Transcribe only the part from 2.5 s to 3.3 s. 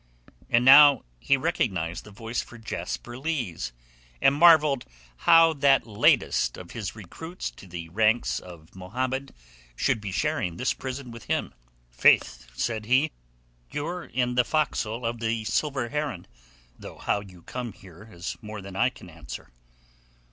Jasper